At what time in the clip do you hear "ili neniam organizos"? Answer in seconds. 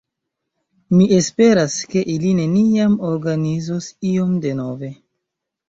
2.15-3.93